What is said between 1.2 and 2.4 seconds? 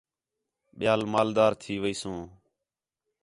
دار تھی ویسوں